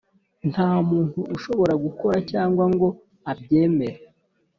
Nta 0.51 0.69
muntu 0.89 1.19
ushobora 1.35 1.73
gukora 1.83 2.17
cyangwa 2.31 2.63
ngo 2.73 2.87
abyemere 3.31 3.99